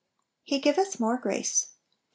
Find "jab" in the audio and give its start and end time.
1.93-1.99